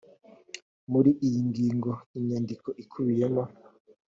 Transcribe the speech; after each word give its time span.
muri 0.91 1.11
iyi 1.27 1.39
ngingo 1.49 1.91
inyandiko 2.17 2.69
ikubiyemo 2.83 3.43